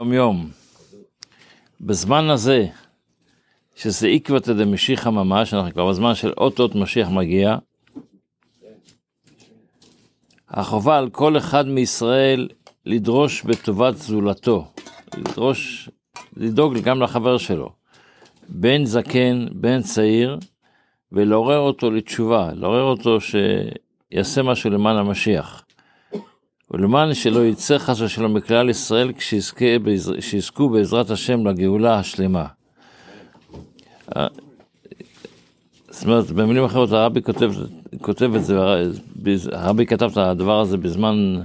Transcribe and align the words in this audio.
יום 0.00 0.12
יום. 0.12 0.50
בזמן 1.80 2.30
הזה, 2.30 2.66
שזה 3.76 4.08
עקבתא 4.08 4.52
דמשיחא 4.52 5.08
ממש, 5.08 5.54
אנחנו 5.54 5.72
כבר 5.72 5.88
בזמן 5.88 6.14
של 6.14 6.32
אות 6.38 6.74
משיח 6.74 7.08
מגיע, 7.08 7.56
החובה 10.48 10.98
על 10.98 11.10
כל 11.10 11.36
אחד 11.36 11.68
מישראל 11.68 12.48
לדרוש 12.86 13.42
בטובת 13.42 13.96
זולתו, 13.96 14.66
לדרוש, 15.16 15.90
לדאוג 16.36 16.78
גם 16.78 17.02
לחבר 17.02 17.38
שלו, 17.38 17.72
בין 18.48 18.86
זקן, 18.86 19.46
בין 19.52 19.82
צעיר, 19.82 20.38
ולעורר 21.12 21.58
אותו 21.58 21.90
לתשובה, 21.90 22.50
לעורר 22.54 22.82
אותו 22.82 23.18
שיעשה 23.20 24.42
משהו 24.42 24.70
למען 24.70 24.96
המשיח. 24.96 25.64
ולמען 26.70 27.14
שלא 27.14 27.46
יצא 27.46 27.78
חס 27.78 28.00
ושלום 28.00 28.34
מכלל 28.34 28.70
ישראל 28.70 29.12
כשיזכו 29.12 30.68
בעזרת 30.68 31.10
השם 31.10 31.46
לגאולה 31.46 31.98
השלמה. 31.98 32.46
זאת 35.90 36.04
אומרת, 36.04 36.30
במילים 36.30 36.64
אחרות 36.64 36.92
הרבי 36.92 37.20
כותב, 38.02 38.34
את 38.34 38.44
זה, 38.44 38.58
הרבי 39.52 39.86
כתב 39.86 40.10
את 40.12 40.16
הדבר 40.16 40.60
הזה 40.60 40.76
בזמן 40.76 41.42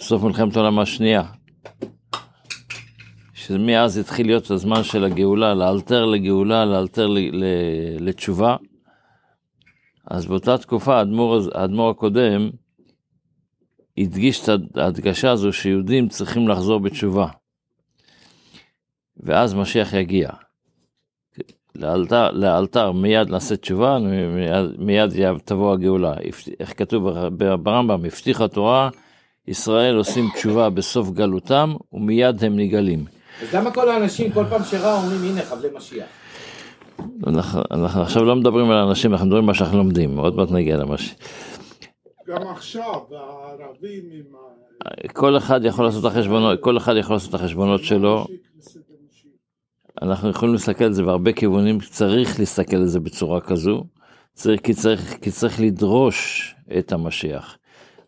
סוף 0.00 0.22
מלחמת 0.22 0.56
העולם 0.56 0.78
השנייה. 0.78 1.22
שמאז 3.34 3.98
התחיל 3.98 4.26
להיות 4.26 4.50
הזמן 4.50 4.82
של 4.84 5.04
הגאולה, 5.04 5.54
לאלתר 5.54 6.04
לגאולה, 6.04 6.64
לאלתר 6.64 7.08
לתשובה. 8.00 8.56
אז 10.10 10.26
באותה 10.26 10.58
תקופה 10.58 10.98
האדמו"ר, 10.98 11.40
האדמו"ר 11.54 11.90
הקודם 11.90 12.50
הדגיש 13.98 14.48
את 14.48 14.76
ההדגשה 14.76 15.30
הזו 15.30 15.52
שיהודים 15.52 16.08
צריכים 16.08 16.48
לחזור 16.48 16.80
בתשובה. 16.80 17.26
ואז 19.16 19.54
משיח 19.54 19.92
יגיע. 19.92 20.28
לאלתר, 21.76 22.30
לאלתר 22.30 22.92
מיד 22.92 23.30
נעשה 23.30 23.56
תשובה, 23.56 23.98
מיד, 23.98 24.66
מיד 24.78 25.10
תבוא 25.44 25.72
הגאולה. 25.72 26.14
איך 26.60 26.78
כתוב 26.78 27.08
ברמב"ם, 27.62 28.04
הבטיחה 28.04 28.48
תורה, 28.48 28.88
ישראל 29.48 29.96
עושים 29.96 30.28
תשובה 30.34 30.70
בסוף 30.70 31.10
גלותם 31.10 31.74
ומיד 31.92 32.44
הם 32.44 32.56
נגאלים. 32.56 33.04
אז 33.42 33.54
למה 33.54 33.70
כל 33.70 33.88
האנשים 33.88 34.32
כל 34.32 34.44
פעם 34.50 34.64
שראו 34.64 35.02
אומרים 35.02 35.30
הנה 35.30 35.42
חבלי 35.42 35.68
משיח? 35.76 36.06
אנחנו, 37.26 37.62
אנחנו 37.70 38.02
עכשיו 38.02 38.24
לא 38.24 38.36
מדברים 38.36 38.70
על 38.70 38.76
האנשים, 38.76 39.12
אנחנו 39.12 39.26
מדברים 39.26 39.42
על 39.42 39.46
מה 39.46 39.54
שאנחנו 39.54 39.78
לומדים, 39.78 40.18
עוד 40.18 40.36
מעט 40.36 40.50
נגיע 40.50 40.76
למשיח. 40.76 41.14
גם 42.32 42.48
עכשיו, 42.48 43.00
הערבים 43.10 44.04
עם 44.12 44.34
ה... 44.34 45.08
כל 45.12 45.36
אחד 45.36 45.64
יכול 45.64 45.84
לעשות 45.84 46.04
את 46.04 46.10
החשבונות, 46.10 46.60
כל 46.60 46.76
אחד 46.76 46.94
יכול 46.96 47.16
לעשות 47.16 47.28
את 47.30 47.34
החשבונות 47.34 47.84
שלו. 47.84 48.26
אנחנו 50.02 50.30
יכולים 50.30 50.54
להסתכל 50.54 50.84
על 50.84 50.92
זה 50.92 51.02
בהרבה 51.02 51.32
כיוונים, 51.32 51.78
צריך 51.80 52.40
להסתכל 52.40 52.76
על 52.76 52.86
זה 52.86 53.00
בצורה 53.00 53.40
כזו, 53.40 53.84
צריך, 54.32 54.60
כי, 54.60 54.74
צריך, 54.74 55.18
כי 55.20 55.30
צריך 55.30 55.60
לדרוש 55.60 56.54
את 56.78 56.92
המשיח. 56.92 57.58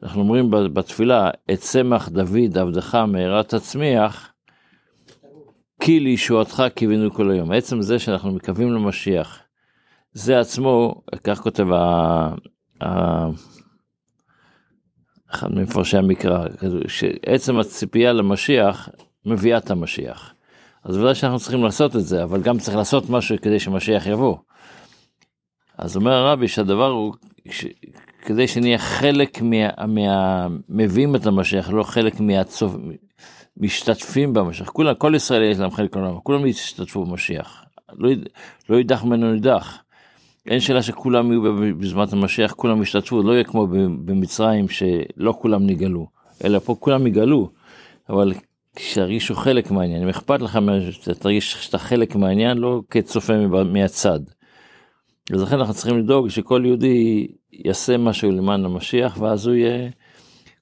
אנחנו 0.02 0.20
אומרים 0.20 0.50
בתפילה, 0.50 1.30
את 1.52 1.58
צמח 1.58 2.08
דוד 2.08 2.58
עבדך 2.58 2.94
מהרה 2.94 3.42
תצמיח, 3.42 4.32
כי 5.80 6.00
לישועתך 6.00 6.62
קיווינו 6.74 7.10
כל 7.10 7.30
היום. 7.30 7.52
עצם 7.52 7.82
זה 7.82 7.98
שאנחנו 7.98 8.32
מקווים 8.32 8.72
למשיח, 8.72 9.38
זה 10.12 10.40
עצמו, 10.40 11.02
כך 11.24 11.40
כותב 11.40 11.72
ה... 11.72 12.34
ה... 12.82 13.26
אחד 15.34 15.54
ממפרשי 15.54 15.96
המקרא, 15.96 16.46
שעצם 16.88 17.58
הציפייה 17.58 18.12
למשיח 18.12 18.88
מביאה 19.26 19.58
את 19.58 19.70
המשיח. 19.70 20.34
אז 20.84 20.96
ודאי 20.98 21.14
שאנחנו 21.14 21.38
צריכים 21.38 21.64
לעשות 21.64 21.96
את 21.96 22.04
זה, 22.04 22.22
אבל 22.22 22.42
גם 22.42 22.58
צריך 22.58 22.76
לעשות 22.76 23.10
משהו 23.10 23.36
כדי 23.42 23.60
שמשיח 23.60 24.06
יבוא. 24.06 24.36
אז 25.78 25.96
אומר 25.96 26.12
הרבי 26.12 26.48
שהדבר 26.48 26.90
הוא, 26.90 27.14
ש... 27.50 27.64
כדי 28.24 28.48
שנהיה 28.48 28.78
חלק 28.78 29.42
מה... 29.42 29.86
מה... 29.86 30.46
מביאים 30.68 31.16
את 31.16 31.26
המשיח, 31.26 31.70
לא 31.70 31.82
חלק 31.82 32.20
מהצופ... 32.20 32.76
משתתפים 33.56 34.32
במשיח. 34.32 34.68
כולם, 34.68 34.94
כל 34.94 35.12
ישראל 35.16 35.42
יש 35.42 35.58
להם 35.58 35.70
חלק 35.70 35.96
עולם, 35.96 36.18
כולם 36.22 36.46
ישתתפו 36.46 37.04
במשיח. 37.04 37.64
לא, 37.98 38.10
לא 38.68 38.76
יידח 38.76 39.04
ממנו 39.04 39.32
נידח. 39.32 39.83
אין 40.46 40.60
שאלה 40.60 40.82
שכולם 40.82 41.32
יהיו 41.32 41.42
בזמן 41.78 42.04
המשיח, 42.12 42.52
כולם 42.52 42.82
ישתתפו, 42.82 43.22
לא 43.22 43.32
יהיה 43.32 43.44
כמו 43.44 43.66
במצרים 44.04 44.68
שלא 44.68 45.34
כולם 45.40 45.66
נגאלו, 45.66 46.06
אלא 46.44 46.58
פה 46.58 46.76
כולם 46.80 47.06
יגאלו, 47.06 47.50
אבל 48.08 48.32
כשירגישו 48.76 49.34
חלק 49.34 49.70
מהעניין, 49.70 50.02
אם 50.02 50.08
אכפת 50.08 50.40
לך, 50.40 50.58
תרגיש 51.18 51.52
שאתה 51.52 51.78
חלק 51.78 52.16
מהעניין, 52.16 52.58
לא 52.58 52.82
כצופה 52.90 53.32
מהצד. 53.64 54.20
אז 55.32 55.42
לכן 55.42 55.58
אנחנו 55.58 55.74
צריכים 55.74 55.98
לדאוג 55.98 56.28
שכל 56.28 56.62
יהודי 56.66 57.26
יעשה 57.52 57.96
משהו 57.96 58.30
למען 58.30 58.64
המשיח, 58.64 59.16
ואז 59.20 59.46
הוא 59.46 59.54
יהיה, 59.54 59.90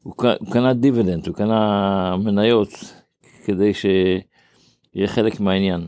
הוא 0.02 0.14
קנה 0.52 0.74
דיבידנד, 0.74 1.26
הוא 1.26 1.34
קנה 1.34 2.16
מניות, 2.16 2.94
כדי 3.44 3.74
שיהיה 3.74 5.06
חלק 5.06 5.40
מהעניין. 5.40 5.86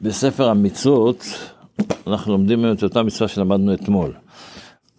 בספר 0.00 0.48
המצוות, 0.48 1.24
אנחנו 2.06 2.32
לומדים 2.32 2.64
היום 2.64 2.76
את 2.76 2.82
אותה 2.82 3.02
מצווה 3.02 3.28
שלמדנו 3.28 3.74
אתמול. 3.74 4.12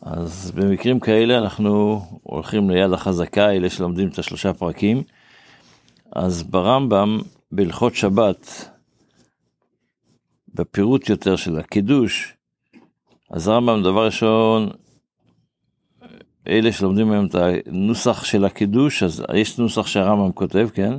אז 0.01 0.51
במקרים 0.55 0.99
כאלה 0.99 1.37
אנחנו 1.37 2.01
הולכים 2.23 2.69
ליד 2.69 2.93
החזקה, 2.93 3.51
אלה 3.51 3.69
שלומדים 3.69 4.07
את 4.07 4.19
השלושה 4.19 4.53
פרקים. 4.53 5.03
אז 6.11 6.43
ברמב"ם, 6.43 7.19
בהלכות 7.51 7.95
שבת, 7.95 8.69
בפירוט 10.53 11.09
יותר 11.09 11.35
של 11.35 11.59
הקידוש, 11.59 12.33
אז 13.31 13.47
רמב"ם, 13.47 13.83
דבר 13.83 14.05
ראשון, 14.05 14.69
אלה 16.47 16.71
שלומדים 16.71 17.11
היום 17.11 17.25
את 17.25 17.35
הנוסח 17.35 18.23
של 18.23 18.45
הקידוש, 18.45 19.03
אז 19.03 19.23
יש 19.33 19.57
נוסח 19.57 19.87
שהרמב"ם 19.87 20.31
כותב, 20.31 20.69
כן? 20.73 20.93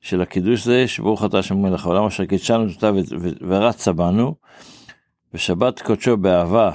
של 0.00 0.20
הקידוש 0.20 0.64
זה, 0.64 0.88
שברוך 0.88 1.24
אתה 1.24 1.38
השם 1.38 1.62
מלך 1.62 1.86
העולם 1.86 2.04
אשר 2.04 2.24
קידשנו 2.24 2.68
אותה 2.68 2.90
ורצה 3.48 3.92
בנו, 3.92 4.34
ושבת 5.34 5.82
קודשו 5.82 6.16
באהבה, 6.16 6.70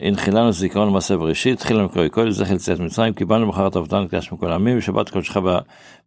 הנחילנו 0.00 0.52
זיכרון 0.52 0.88
למעשה 0.88 1.16
בראשית, 1.16 1.58
התחילה 1.58 1.84
מקרוא 1.84 2.08
כל 2.08 2.30
זכר 2.30 2.54
לציית 2.54 2.80
מצרים, 2.80 3.14
קיבלנו 3.14 3.46
מחרת 3.46 3.76
אבותינו 3.76 4.08
קדש 4.08 4.32
מכל 4.32 4.52
העמים, 4.52 4.78
ושבת 4.78 5.10
קודשך 5.10 5.36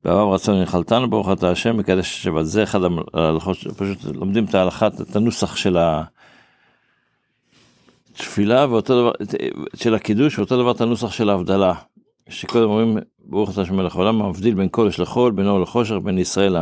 באהבה 0.04 0.24
ורצון 0.24 0.56
הנחלתנו, 0.56 1.10
ברוך 1.10 1.32
אתה 1.32 1.52
השם, 1.52 1.78
מקדש 1.78 2.24
שבת. 2.24 2.46
זה 2.46 2.64
אחד 2.64 2.80
ההלכות, 3.14 3.58
פשוט 3.58 3.98
לומדים 4.16 4.46
את 4.46 4.56
ההלכה, 4.56 4.88
את 4.88 5.16
הנוסח 5.16 5.56
של 5.56 5.78
התפילה, 8.14 8.66
ואותו 8.70 9.02
דבר, 9.02 9.12
של 9.76 9.96
הקידוש, 9.96 10.40
ואותו 10.40 10.58
דבר 10.58 10.72
את 10.72 10.82
הנוסח 10.82 11.12
של 11.12 11.30
ההבדלה. 11.30 11.74
שקודם 12.30 12.70
אומרים, 12.70 12.98
ברוך 13.26 13.52
אתה 13.52 13.62
השם 13.62 13.76
מלך 13.76 13.96
העולם, 13.96 14.30
מבדיל 14.30 14.54
בין 14.54 14.68
קודש 14.68 15.00
לחול, 15.00 15.32
בין 15.32 15.48
אור 15.48 15.60
לחושך, 15.60 15.96
בין 16.04 16.18
ישראל 16.18 16.56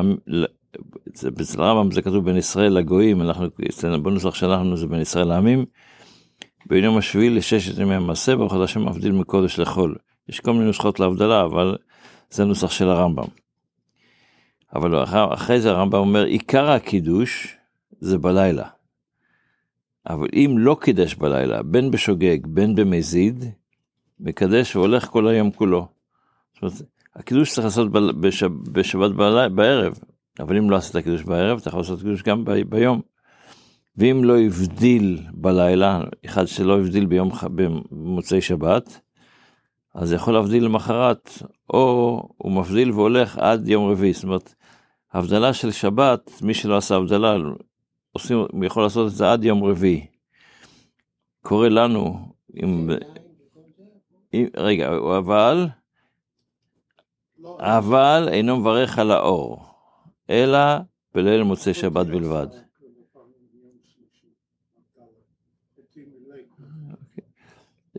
אצל 1.10 1.62
הרמב"ם 1.62 1.92
זה 1.92 2.02
כתוב 2.02 2.26
בין 2.26 2.38
ישראל 2.38 2.74
לגויים, 2.74 3.22
אנחנו, 3.22 3.48
בנוסח 4.04 4.36
שלנו 4.36 4.78
זה 4.78 4.88
בין 4.88 5.02
ישראל 5.02 5.28
לעמים. 5.28 5.66
בין 6.66 6.84
יום 6.84 6.98
השביעי 6.98 7.30
לששת 7.30 7.80
ימי 7.80 7.96
המעשה, 7.96 8.36
ברוך 8.36 8.54
השם 8.54 8.86
מבדיל 8.90 9.12
מקודש 9.12 9.60
לחול. 9.60 9.96
יש 10.30 10.40
כל 10.40 10.54
מיני 10.54 10.66
נוסחות 10.66 11.00
להבדלה, 11.00 11.44
אבל 11.44 11.78
זה 12.30 12.46
נוסח 12.46 12.72
של 12.72 12.90
הרמב"ם. 12.90 13.28
אבל 14.76 15.04
אחרי 15.34 15.62
זה 15.62 15.72
הרמב"ם 15.72 16.00
אומר, 16.00 16.24
עיקר 16.24 16.70
הקידוש 16.70 17.58
זה 18.00 18.18
בלילה. 18.18 18.68
אבל 20.10 20.28
אם 20.34 20.56
לא 20.58 20.78
קידש 20.82 21.16
בלילה, 21.16 21.64
בין 21.64 21.92
בשוגג, 21.92 22.48
בין 22.48 22.76
במזיד, 22.76 23.46
מקדש 24.20 24.76
והולך 24.76 25.06
כל 25.06 25.28
היום 25.28 25.52
כולו. 25.52 25.88
זאת 26.54 26.64
אומרת, 26.64 26.82
הקידוש 27.16 27.54
צריך 27.54 27.66
לעשות 27.66 27.92
בשבת 28.72 29.12
בערב, 29.52 30.00
אבל 30.42 30.58
אם 30.58 30.70
לא 30.70 30.76
עשית 30.76 30.98
קידוש 30.98 31.24
בערב, 31.24 31.58
אתה 31.58 31.70
יכול 31.70 31.80
לעשות 31.80 32.00
קידוש 32.00 32.24
גם 32.24 32.46
ב, 32.46 32.52
ביום. 32.52 33.02
ואם 33.98 34.24
לא 34.24 34.40
הבדיל 34.40 35.22
בלילה, 35.34 36.02
אחד 36.26 36.48
שלא 36.48 36.80
הבדיל 36.80 37.06
ביום, 37.06 37.30
במוצאי 37.92 38.42
שבת, 38.42 39.00
אז 39.96 40.14
יכול 40.14 40.34
להבדיל 40.34 40.66
למחרת, 40.66 41.30
או 41.74 42.22
הוא 42.38 42.52
מבדיל 42.52 42.92
והולך 42.92 43.38
עד 43.38 43.68
יום 43.68 43.92
רביעי. 43.92 44.14
זאת 44.14 44.24
אומרת, 44.24 44.54
הבדלה 45.14 45.54
של 45.54 45.72
שבת, 45.72 46.32
מי 46.42 46.54
שלא 46.54 46.78
עשה 46.78 46.96
הבדלה, 46.96 47.38
עושים, 48.12 48.46
יכול 48.64 48.84
לעשות 48.84 49.08
את 49.12 49.16
זה 49.16 49.32
עד 49.32 49.44
יום 49.44 49.64
רביעי. 49.64 50.06
קורה 51.42 51.70
לנו, 51.70 52.34
אם, 52.64 52.90
אם, 54.34 54.46
רגע, 54.58 54.90
אבל, 55.18 55.68
אבל 57.60 58.30
אינו 58.32 58.58
מברך 58.58 59.00
על 59.00 59.12
האור. 59.12 59.71
אלא 60.32 60.60
בליל 61.16 61.44
מוצאי 61.44 61.74
שבת 61.74 62.08
בלבד. 62.08 62.48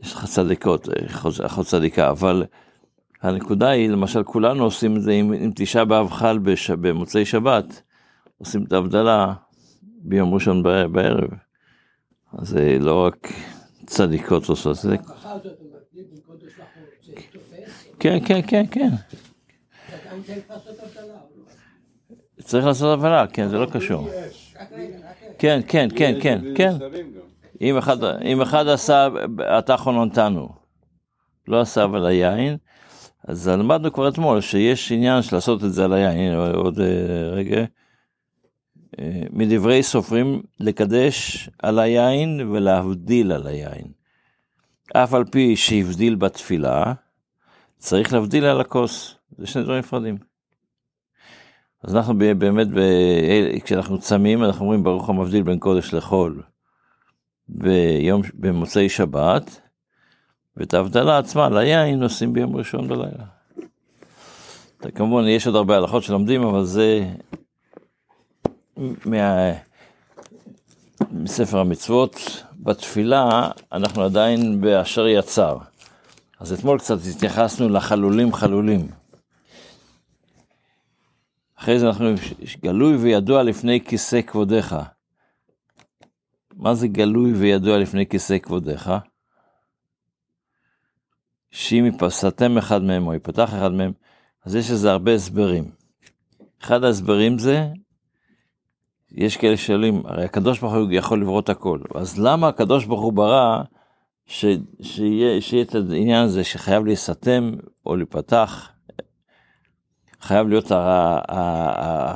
יש 0.01 0.13
לך 0.13 0.25
צדיקות, 0.25 0.87
אחות 1.45 1.65
צדיקה, 1.65 2.09
אבל 2.09 2.45
הנקודה 3.21 3.69
היא, 3.69 3.89
למשל, 3.89 4.23
כולנו 4.23 4.63
עושים 4.63 4.97
את 4.97 5.01
זה 5.01 5.11
אם, 5.11 5.33
אם 5.33 5.51
תשעה 5.55 5.85
באב 5.85 6.09
חל 6.09 6.37
בש, 6.37 6.71
במוצאי 6.71 7.25
שבת, 7.25 7.81
עושים 8.37 8.63
את 8.63 8.73
ההבדלה 8.73 9.33
ביום 9.81 10.33
ראשון 10.33 10.63
בערב. 10.63 11.29
אז 12.37 12.47
זה 12.47 12.77
לא 12.79 13.05
רק 13.05 13.27
צדיקות 13.85 14.49
עושות 14.49 14.77
את 14.77 14.81
זה. 14.81 14.97
תופס? 17.31 17.87
כן, 17.99 18.19
כן, 18.25 18.41
כן, 18.47 18.65
כן. 18.71 18.89
צריך 22.43 22.65
לעשות 22.65 22.99
הבדלה, 22.99 23.27
כן, 23.27 23.47
זה 23.47 23.57
לא 23.57 23.65
קשור. 23.65 24.09
כן, 25.39 25.61
כן, 25.67 25.87
כן, 25.95 26.15
כן, 26.21 26.41
כן. 26.55 26.77
אם 27.61 27.77
אחד, 27.77 28.03
אם 28.03 28.41
אחד 28.41 28.67
עשה, 28.67 29.07
אתה 29.59 29.77
חוננתנו, 29.77 30.49
לא 31.47 31.61
עשה 31.61 31.83
אבל 31.83 32.05
היין, 32.05 32.57
אז 33.27 33.47
למדנו 33.47 33.93
כבר 33.93 34.09
אתמול 34.09 34.41
שיש 34.41 34.91
עניין 34.91 35.21
של 35.21 35.35
לעשות 35.35 35.63
את 35.63 35.73
זה 35.73 35.85
על 35.85 35.93
היין, 35.93 36.33
הנה 36.33 36.51
עוד 36.51 36.79
אה, 36.79 37.29
רגע. 37.31 37.65
אה, 38.99 39.21
מדברי 39.31 39.83
סופרים 39.83 40.41
לקדש 40.59 41.49
על 41.63 41.79
היין 41.79 42.49
ולהבדיל 42.51 43.31
על 43.31 43.47
היין. 43.47 43.91
אף 44.93 45.13
על 45.13 45.25
פי 45.25 45.55
שהבדיל 45.55 46.15
בתפילה, 46.15 46.93
צריך 47.77 48.13
להבדיל 48.13 48.45
על 48.45 48.61
הכוס, 48.61 49.15
זה 49.37 49.47
שני 49.47 49.63
דברים 49.63 49.79
נפרדים. 49.79 50.32
אז 51.83 51.95
אנחנו 51.95 52.13
באמת, 52.37 52.67
ב- 52.67 53.59
כשאנחנו 53.63 53.99
צמים, 53.99 54.43
אנחנו 54.43 54.61
אומרים 54.61 54.83
ברוך 54.83 55.09
המבדיל 55.09 55.43
בין 55.43 55.59
קודש 55.59 55.93
לחול. 55.93 56.43
ביום, 57.47 58.21
במוצאי 58.33 58.89
שבת, 58.89 59.59
ואת 60.57 60.73
ההבדלה 60.73 61.17
עצמה 61.17 61.49
ליין 61.49 62.03
עושים 62.03 62.33
ביום 62.33 62.55
ראשון 62.55 62.87
בלילה. 62.87 63.25
כמובן, 64.95 65.27
יש 65.27 65.47
עוד 65.47 65.55
הרבה 65.55 65.77
הלכות 65.77 66.03
שלומדים, 66.03 66.43
אבל 66.43 66.63
זה 66.63 67.05
מה... 69.05 69.51
מספר 71.11 71.59
המצוות. 71.59 72.43
בתפילה 72.59 73.49
אנחנו 73.71 74.03
עדיין 74.03 74.61
באשר 74.61 75.07
יצר. 75.07 75.57
אז 76.39 76.53
אתמול 76.53 76.79
קצת 76.79 76.97
התייחסנו 77.15 77.69
לחלולים 77.69 78.33
חלולים. 78.33 78.87
אחרי 81.63 81.79
זה 81.79 81.87
אנחנו, 81.87 82.05
גלוי 82.61 82.95
וידוע 82.95 83.43
לפני 83.43 83.81
כיסא 83.85 84.21
כבודיך. 84.21 84.75
מה 86.55 86.73
זה 86.73 86.87
גלוי 86.87 87.33
וידוע 87.33 87.77
לפני 87.77 88.05
כיסא 88.05 88.37
כבודיך? 88.37 88.91
שאם 91.51 91.85
יפסתם 91.85 92.57
אחד 92.57 92.83
מהם 92.83 93.07
או 93.07 93.13
יפתח 93.13 93.49
אחד 93.49 93.71
מהם, 93.71 93.91
אז 94.45 94.55
יש 94.55 94.71
לזה 94.71 94.91
הרבה 94.91 95.13
הסברים. 95.13 95.71
אחד 96.61 96.83
ההסברים 96.83 97.37
זה, 97.37 97.67
יש 99.11 99.37
כאלה 99.37 99.57
שואלים, 99.57 100.01
הרי 100.05 100.25
הקדוש 100.25 100.59
ברוך 100.59 100.73
הוא 100.73 100.91
יכול 100.91 101.21
לברוא 101.21 101.39
את 101.39 101.49
הכל, 101.49 101.79
אז 101.95 102.19
למה 102.19 102.47
הקדוש 102.47 102.85
ברוך 102.85 103.01
הוא 103.01 103.13
ברא 103.13 103.63
ש, 104.25 104.45
שיהיה, 104.81 105.41
שיהיה 105.41 105.63
את 105.63 105.75
העניין 105.75 106.23
הזה 106.23 106.43
שחייב 106.43 106.85
להיסתם 106.85 107.51
או 107.85 107.95
להיפתח? 107.95 108.72
חייב 110.23 110.47
להיות 110.47 110.71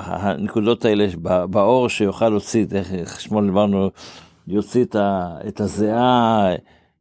הנקודות 0.05 0.85
האלה 0.85 1.07
באור 1.49 1.89
שיוכל 1.89 2.29
להוציא, 2.29 2.65
איך 2.71 3.25
אתמול 3.25 3.45
דיברנו, 3.45 3.89
יוציא 4.47 4.85
את, 5.47 5.61
הזיעה, 5.61 6.49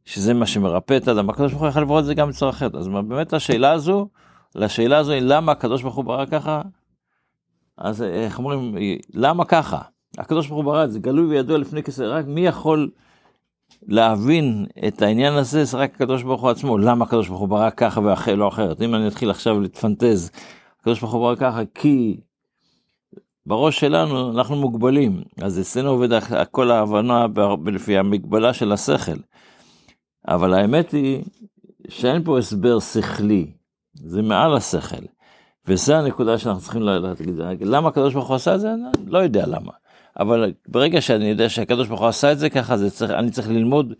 שזה 0.05 0.33
מה 0.33 0.45
שמרפא 0.45 0.97
את 0.97 1.07
האדם, 1.07 1.29
הקדוש 1.29 1.51
ברוך 1.51 1.61
הוא 1.61 1.69
יכול 1.69 1.81
לברוא 1.81 1.99
את 1.99 2.05
זה 2.05 2.13
גם 2.13 2.29
בצורה 2.29 2.51
אחרת. 2.51 2.75
אז 2.75 2.87
באמת 2.87 3.33
השאלה 3.33 3.71
הזו, 3.71 4.07
לשאלה 4.55 4.97
הזו 4.97 5.11
היא 5.11 5.21
למה 5.21 5.51
הקדוש 5.51 5.81
ברוך 5.81 5.95
הוא 5.95 6.05
ברא 6.05 6.25
ככה, 6.25 6.61
אז 7.77 8.01
איך 8.01 8.39
אומרים, 8.39 8.75
למה 9.13 9.45
ככה? 9.45 9.81
הקדוש 10.17 10.47
ברוך 10.47 10.57
הוא 10.57 10.65
ברא 10.65 10.83
את 10.83 10.91
זה, 10.91 10.99
גלוי 10.99 11.25
וידוע 11.25 11.57
לפני 11.57 11.83
כסף, 11.83 12.03
רק 12.03 12.25
מי 12.27 12.41
יכול 12.41 12.89
להבין 13.87 14.65
את 14.87 15.01
העניין 15.01 15.33
הזה, 15.33 15.63
זה 15.63 15.77
רק 15.77 15.95
הקדוש 15.95 16.23
ברוך 16.23 16.41
הוא 16.41 16.49
עצמו, 16.49 16.77
למה 16.77 17.05
הקדוש 17.05 17.27
ברוך 17.27 17.39
הוא 17.39 17.49
ברא 17.49 17.69
ככה 17.69 18.01
ולא 18.01 18.47
אחרת. 18.47 18.81
אם 18.81 18.95
אני 18.95 19.07
אתחיל 19.07 19.29
עכשיו 19.29 19.59
להתפנטז, 19.59 20.31
הקדוש 20.87 20.99
ברוך 20.99 21.13
הוא 21.13 21.35
ככה 21.35 21.61
כי 21.73 22.19
בראש 23.45 23.79
שלנו 23.79 24.31
אנחנו 24.31 24.55
מוגבלים, 24.55 25.23
אז 25.41 25.59
אצלנו 25.59 25.89
עובד 25.89 26.09
כל 26.51 26.71
ההבנה 26.71 27.25
לפי 27.65 27.97
המגבלה 27.97 28.53
של 28.53 28.71
השכל. 28.71 29.17
אבל 30.27 30.53
האמת 30.53 30.91
היא 30.91 31.23
שאין 31.87 32.23
פה 32.23 32.39
הסבר 32.39 32.79
שכלי, 32.79 33.51
זה 33.93 34.21
מעל 34.21 34.55
השכל. 34.55 35.05
וזה 35.65 35.97
הנקודה 35.97 36.37
שאנחנו 36.37 36.61
צריכים 36.61 36.81
להגיד, 36.81 37.67
למה 37.67 37.89
הקדוש 37.89 38.13
ברוך 38.13 38.27
הוא 38.27 38.35
עשה 38.35 38.55
את 38.55 38.59
זה? 38.59 38.73
אני 38.73 39.11
לא 39.11 39.17
יודע 39.17 39.45
למה. 39.47 39.71
אבל 40.19 40.53
ברגע 40.67 41.01
שאני 41.01 41.25
יודע 41.25 41.49
שהקדוש 41.49 41.87
ברוך 41.87 42.01
הוא 42.01 42.09
עשה 42.09 42.31
את 42.31 42.39
זה 42.39 42.49
ככה, 42.49 42.77
זה 42.77 42.91
צריך, 42.91 43.11
אני 43.11 43.31
צריך 43.31 43.49
ללמוד 43.49 43.93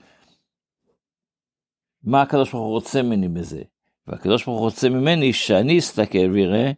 מה 2.04 2.22
הקדוש 2.22 2.52
ברוך 2.52 2.64
הוא 2.64 2.72
רוצה 2.72 3.02
ממני 3.02 3.28
בזה. 3.28 3.62
והקדוש 4.08 4.46
ברוך 4.46 4.60
הוא 4.60 4.66
רוצה 4.66 4.90
ממני 4.90 5.34
שאני 5.34 5.80
אסתכל 5.80 6.32
ויראה 6.34 6.72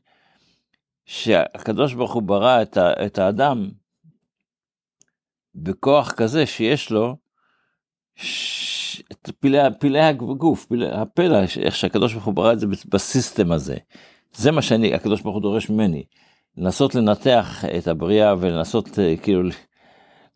שהקדוש 1.06 1.94
ברוך 1.94 2.14
הוא 2.14 2.24
ברא 2.24 2.62
את, 2.62 2.78
ה, 2.78 3.06
את 3.06 3.20
האדם 3.20 3.70
בכוח 5.56 6.12
כזה 6.12 6.46
שיש 6.46 6.92
לו 6.92 7.18
ש... 8.16 8.60
את 9.12 9.30
פלאי, 9.40 9.62
פלאי 9.80 10.02
הגוף, 10.02 10.66
פלאי, 10.66 10.92
הפלא, 10.92 11.38
איך 11.60 11.76
שהקדוש 11.76 12.14
ברוך 12.14 12.26
הוא 12.26 12.34
ברא 12.34 12.54
את 12.54 12.60
זה 12.60 12.68
בסיסטם 12.68 13.52
הזה. 13.52 13.78
זה 14.34 14.52
מה 14.52 14.62
שאני, 14.62 14.94
הקדוש 14.94 15.22
ברוך 15.22 15.36
הוא 15.36 15.42
דורש 15.42 15.70
ממני. 15.70 16.04
לנסות 16.58 16.96
לנתח 16.96 17.66
את 17.78 17.88
הבריאה 17.88 18.36
ולנסות 18.40 19.00
אה, 19.00 19.18
כאילו 19.18 19.50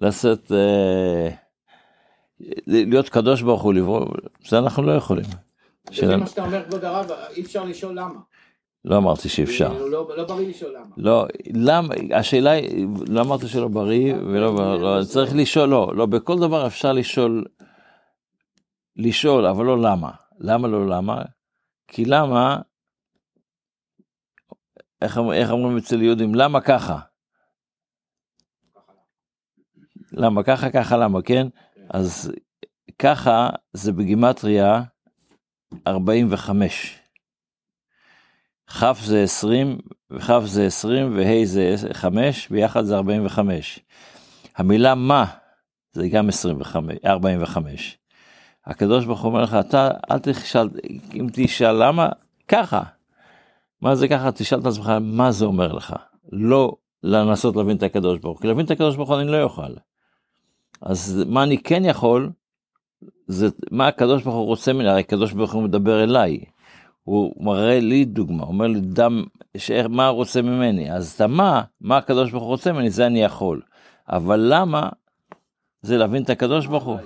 לעשות, 0.01 0.51
אה, 0.51 1.29
להיות 2.67 3.09
קדוש 3.09 3.41
ברוך 3.41 3.61
הוא, 3.61 3.73
לברוא, 3.73 4.05
זה 4.47 4.57
אנחנו 4.57 4.83
לא 4.83 4.91
יכולים. 4.91 5.25
לפי 5.87 5.95
שלנו. 5.95 6.17
מה 6.19 6.27
שאתה 6.27 6.45
אומר, 6.45 6.65
כבוד 6.69 6.85
הרב, 6.85 7.11
אי 7.11 7.41
אפשר 7.41 7.63
לשאול 7.63 7.99
למה. 7.99 8.19
לא 8.85 8.97
אמרתי 8.97 9.29
שאפשר. 9.29 9.69
כאילו, 9.69 9.89
לא 9.89 10.17
לא 10.17 10.23
בריא 10.25 10.49
לשאול 10.49 10.75
למה. 10.75 10.95
לא, 10.97 11.25
למה, 11.53 11.93
השאלה 12.15 12.51
היא, 12.51 12.87
לא 13.07 13.21
אמרתי 13.21 13.47
שלא 13.47 13.67
בריא, 13.67 14.13
ולא, 14.15 14.81
לא, 14.81 15.03
צריך 15.03 15.31
לשאול, 15.35 15.69
לא, 15.69 15.91
לא, 15.95 16.05
בכל 16.05 16.39
דבר 16.39 16.67
אפשר 16.67 16.93
לשאול, 16.93 17.45
לשאול, 18.95 19.45
אבל 19.45 19.65
לא 19.65 19.81
למה. 19.81 20.11
למה 20.39 20.67
לא 20.67 20.87
למה? 20.89 21.21
כי 21.87 22.05
למה, 22.05 22.57
איך, 25.01 25.17
אמר- 25.17 25.33
איך 25.33 25.51
אומרים 25.51 25.77
אצל 25.77 26.01
יהודים, 26.01 26.35
למה 26.35 26.61
ככה? 26.61 26.99
למה 30.11 30.43
ככה, 30.43 30.69
ככה, 30.71 30.97
למה, 30.97 31.21
כן? 31.21 31.47
אז 31.89 32.31
ככה 32.99 33.49
זה 33.73 33.91
בגימטריה 33.91 34.81
45. 35.87 36.99
כ' 38.67 38.83
זה 39.03 39.23
20, 39.23 39.77
וכ' 40.11 40.39
זה 40.45 40.65
20, 40.65 41.17
וה' 41.17 41.45
זה 41.45 41.75
5, 41.93 42.49
ביחד 42.49 42.83
זה 42.83 42.95
45. 42.95 43.79
המילה 44.55 44.95
מה 44.95 45.25
זה 45.93 46.07
גם 46.07 46.29
25, 46.29 46.97
45. 47.05 47.97
הקדוש 48.65 49.05
ברוך 49.05 49.21
הוא 49.21 49.31
אומר 49.31 49.43
לך, 49.43 49.53
אתה 49.59 49.89
אל 50.11 50.19
תשאל, 50.19 50.69
אם 51.13 51.27
תשאל 51.33 51.87
למה, 51.87 52.09
ככה. 52.47 52.81
מה 53.81 53.95
זה 53.95 54.07
ככה? 54.07 54.31
תשאל 54.31 54.59
את 54.59 54.65
עצמך 54.65 54.91
מה 55.01 55.31
זה 55.31 55.45
אומר 55.45 55.73
לך. 55.73 55.95
לא 56.31 56.75
לנסות 57.03 57.55
להבין 57.55 57.77
את 57.77 57.83
הקדוש 57.83 58.19
ברוך 58.19 58.37
הוא, 58.37 58.41
כי 58.41 58.47
להבין 58.47 58.65
את 58.65 58.71
הקדוש 58.71 58.95
ברוך 58.95 59.09
הוא 59.09 59.19
אני 59.19 59.31
לא 59.31 59.43
אוכל. 59.43 59.73
אז 60.81 61.23
מה 61.27 61.43
אני 61.43 61.57
כן 61.57 61.85
יכול, 61.85 62.29
זה 63.27 63.47
מה 63.71 63.87
הקדוש 63.87 64.23
ברוך 64.23 64.35
הוא 64.35 64.45
רוצה 64.45 64.73
ממני, 64.73 64.89
הרי 64.89 64.99
הקדוש 64.99 65.33
ברוך 65.33 65.53
הוא 65.53 65.63
מדבר 65.63 66.03
אליי. 66.03 66.39
הוא 67.03 67.33
מראה 67.45 67.79
לי 67.79 68.05
דוגמה, 68.05 68.43
אומר 68.43 68.67
לי 68.67 68.79
דם, 68.81 69.23
שאיך, 69.57 69.87
מה 69.89 70.07
הוא 70.07 70.15
רוצה 70.15 70.41
ממני, 70.41 70.91
אז 70.91 71.11
את 71.11 71.21
המה, 71.21 71.61
מה 71.81 71.97
הקדוש 71.97 72.31
ברוך 72.31 72.43
הוא 72.43 72.49
רוצה 72.49 72.73
ממני, 72.73 72.89
זה 72.89 73.05
אני 73.05 73.23
יכול. 73.23 73.61
אבל 74.09 74.45
למה, 74.49 74.89
זה 75.81 75.97
להבין 75.97 76.23
את 76.23 76.29
הקדוש 76.29 76.67
ברוך 76.67 76.83
הוא. 76.83 76.97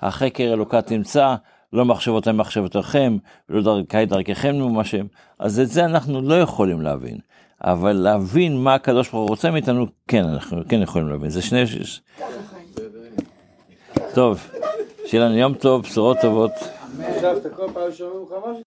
החקר 0.00 0.52
אלוקה 0.52 0.82
תמצא, 0.82 1.34
לא 1.72 1.84
מחשבותיי 1.84 2.32
מחשבותיכם, 2.32 3.16
ולא 3.48 3.62
דרכי 3.62 4.06
דרככם 4.06 4.54
מממשם, 4.54 5.06
אז 5.38 5.60
את 5.60 5.68
זה 5.68 5.84
אנחנו 5.84 6.20
לא 6.20 6.40
יכולים 6.40 6.80
להבין. 6.80 7.18
אבל 7.64 7.92
להבין 7.92 8.56
מה 8.56 8.74
הקדוש 8.74 9.10
ברוך 9.10 9.22
הוא 9.22 9.28
רוצה 9.28 9.50
מאיתנו, 9.50 9.86
כן, 10.08 10.24
אנחנו 10.24 10.62
כן 10.68 10.82
יכולים 10.82 11.08
להבין. 11.08 11.30
זה 11.30 11.42
שני... 11.42 11.64
טוב, 14.14 14.50
שיהיה 15.10 15.24
לנו 15.24 15.38
יום 15.38 15.54
טוב, 15.54 15.82
בשורות 15.82 16.16
טובות. 16.22 16.50